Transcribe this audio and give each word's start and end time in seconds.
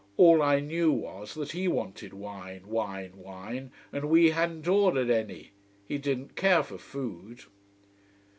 All 0.17 0.41
I 0.41 0.61
knew 0.61 0.91
was 0.91 1.35
that 1.35 1.51
he 1.51 1.67
wanted 1.67 2.11
wine, 2.11 2.65
wine, 2.67 3.17
wine, 3.19 3.71
and 3.93 4.05
we 4.05 4.31
hadn't 4.31 4.67
ordered 4.67 5.11
any. 5.11 5.51
He 5.87 5.99
didn't 5.99 6.35
care 6.35 6.63
for 6.63 6.79
food. 6.79 7.41